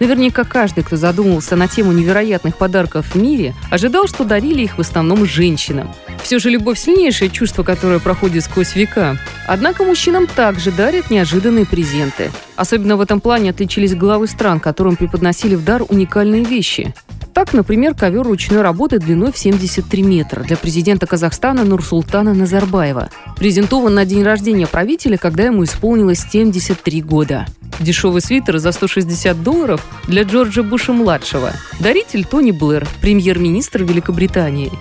Наверняка 0.00 0.44
каждый, 0.44 0.84
кто 0.84 0.96
задумывался 0.96 1.56
на 1.56 1.68
тему 1.68 1.92
невероятных 1.92 2.56
подарков 2.56 3.14
в 3.14 3.16
мире, 3.16 3.54
ожидал, 3.70 4.06
что 4.06 4.24
дарили 4.24 4.62
их 4.62 4.78
в 4.78 4.80
основном 4.80 5.26
женщинам. 5.26 5.92
Все 6.22 6.38
же 6.38 6.50
любовь– 6.50 6.78
сильнейшее 6.80 7.30
чувство, 7.30 7.62
которое 7.62 7.98
проходит 7.98 8.44
сквозь 8.44 8.76
века. 8.76 9.18
Однако 9.46 9.84
мужчинам 9.84 10.26
также 10.26 10.70
дарят 10.70 11.10
неожиданные 11.10 11.66
презенты. 11.66 12.30
Особенно 12.54 12.96
в 12.96 13.00
этом 13.00 13.20
плане 13.20 13.50
отличились 13.50 13.94
главы 13.94 14.26
стран, 14.26 14.60
которым 14.60 14.96
преподносили 14.96 15.54
в 15.54 15.64
дар 15.64 15.82
уникальные 15.88 16.44
вещи. 16.44 16.94
Так, 17.38 17.52
например, 17.52 17.94
ковер 17.94 18.24
ручной 18.24 18.62
работы 18.62 18.98
длиной 18.98 19.30
в 19.30 19.38
73 19.38 20.02
метра 20.02 20.42
для 20.42 20.56
президента 20.56 21.06
Казахстана 21.06 21.62
Нурсултана 21.62 22.34
Назарбаева. 22.34 23.10
Презентован 23.36 23.94
на 23.94 24.04
день 24.04 24.24
рождения 24.24 24.66
правителя, 24.66 25.16
когда 25.18 25.44
ему 25.44 25.62
исполнилось 25.62 26.18
73 26.18 27.00
года. 27.00 27.46
Дешевый 27.78 28.22
свитер 28.22 28.58
за 28.58 28.72
160 28.72 29.40
долларов 29.40 29.86
для 30.08 30.24
Джорджа 30.24 30.64
Буша-младшего. 30.64 31.52
Даритель 31.78 32.24
Тони 32.24 32.50
Блэр, 32.50 32.88
премьер-министр 33.00 33.84
Великобритании. 33.84 34.72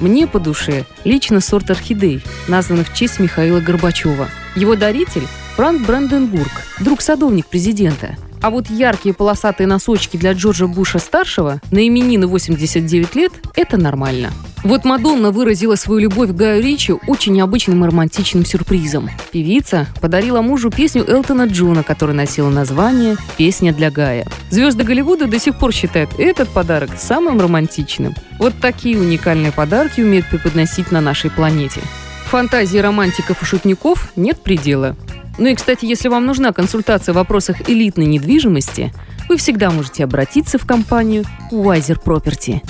Мне 0.00 0.26
по 0.26 0.40
душе 0.40 0.86
лично 1.04 1.42
сорт 1.42 1.70
орхидей, 1.70 2.22
названных 2.48 2.88
в 2.88 2.96
честь 2.96 3.20
Михаила 3.20 3.60
Горбачева. 3.60 4.28
Его 4.54 4.74
даритель– 4.74 5.26
Франк 5.56 5.86
Бранденбург, 5.86 6.50
друг-садовник 6.80 7.44
президента– 7.44 8.16
а 8.42 8.50
вот 8.50 8.70
яркие 8.70 9.14
полосатые 9.14 9.66
носочки 9.66 10.16
для 10.16 10.32
Джорджа 10.32 10.66
Буша-старшего 10.66 11.60
на 11.70 11.86
именины 11.86 12.26
89 12.26 13.14
лет– 13.14 13.32
это 13.54 13.76
нормально. 13.76 14.32
Вот 14.66 14.84
Мадонна 14.84 15.30
выразила 15.30 15.76
свою 15.76 16.00
любовь 16.00 16.30
к 16.30 16.32
Гаю 16.32 16.60
Ричи 16.60 16.92
очень 17.06 17.34
необычным 17.34 17.84
и 17.84 17.86
романтичным 17.86 18.44
сюрпризом. 18.44 19.08
Певица 19.30 19.86
подарила 20.00 20.40
мужу 20.40 20.70
песню 20.70 21.08
Элтона 21.08 21.46
Джона, 21.46 21.84
которая 21.84 22.16
носила 22.16 22.50
название 22.50 23.16
«Песня 23.36 23.72
для 23.72 23.92
Гая». 23.92 24.26
Звезды 24.50 24.82
Голливуда 24.82 25.28
до 25.28 25.38
сих 25.38 25.56
пор 25.56 25.72
считают 25.72 26.18
этот 26.18 26.48
подарок 26.48 26.90
самым 26.98 27.40
романтичным. 27.40 28.14
Вот 28.40 28.54
такие 28.60 28.98
уникальные 28.98 29.52
подарки 29.52 30.00
умеют 30.00 30.26
преподносить 30.26 30.90
на 30.90 31.00
нашей 31.00 31.30
планете. 31.30 31.80
Фантазии 32.24 32.78
романтиков 32.78 33.40
и 33.40 33.44
шутников 33.44 34.10
нет 34.16 34.42
предела. 34.42 34.96
Ну 35.38 35.48
и, 35.48 35.54
кстати, 35.54 35.84
если 35.84 36.08
вам 36.08 36.26
нужна 36.26 36.52
консультация 36.52 37.12
в 37.12 37.16
вопросах 37.16 37.68
элитной 37.68 38.06
недвижимости, 38.06 38.92
вы 39.28 39.36
всегда 39.36 39.70
можете 39.70 40.04
обратиться 40.04 40.58
в 40.58 40.66
компанию 40.66 41.24
Wiser 41.52 41.98
Property. 42.02 42.60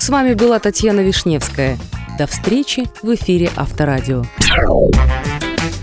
С 0.00 0.08
вами 0.08 0.34
была 0.34 0.58
Татьяна 0.58 1.00
Вишневская. 1.00 1.78
До 2.18 2.26
встречи 2.26 2.84
в 3.02 3.14
эфире 3.14 3.50
Авторадио. 3.56 4.24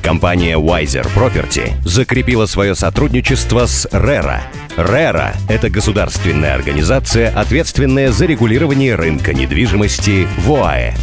Компания 0.03 0.57
Wiser 0.57 1.07
Property 1.15 1.71
закрепила 1.83 2.45
свое 2.45 2.75
сотрудничество 2.75 3.65
с 3.65 3.87
RERA. 3.87 4.41
RERA– 4.77 5.35
это 5.49 5.69
государственная 5.69 6.53
организация, 6.53 7.29
ответственная 7.29 8.11
за 8.11 8.25
регулирование 8.25 8.95
рынка 8.95 9.33
недвижимости 9.33 10.27
в 10.37 10.51
ОАЭ. 10.51 10.93